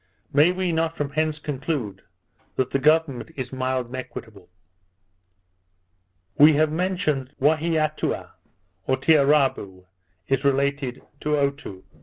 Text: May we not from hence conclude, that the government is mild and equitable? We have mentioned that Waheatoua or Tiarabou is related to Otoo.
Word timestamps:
May 0.33 0.51
we 0.51 0.71
not 0.71 0.97
from 0.97 1.11
hence 1.11 1.37
conclude, 1.37 2.01
that 2.55 2.71
the 2.71 2.79
government 2.79 3.29
is 3.35 3.53
mild 3.53 3.85
and 3.85 3.95
equitable? 3.97 4.49
We 6.39 6.53
have 6.53 6.71
mentioned 6.71 7.27
that 7.27 7.39
Waheatoua 7.39 8.31
or 8.87 8.97
Tiarabou 8.97 9.85
is 10.27 10.43
related 10.43 11.03
to 11.19 11.35
Otoo. 11.37 11.83